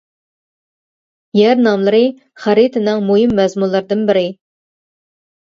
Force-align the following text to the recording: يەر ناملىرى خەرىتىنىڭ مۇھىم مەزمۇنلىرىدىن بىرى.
يەر 1.39 1.61
ناملىرى 1.67 2.01
خەرىتىنىڭ 2.45 3.05
مۇھىم 3.11 3.37
مەزمۇنلىرىدىن 3.41 4.03
بىرى. 4.09 4.25